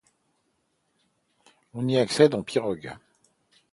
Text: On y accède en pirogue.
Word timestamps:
On 1.75 1.87
y 1.87 1.95
accède 1.99 2.33
en 2.33 2.41
pirogue. 2.41 2.95